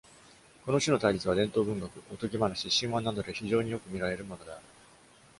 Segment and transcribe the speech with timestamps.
[0.65, 4.61] この種の対立は、伝統文学、おとぎ話、神話などで非常によく見られるものである。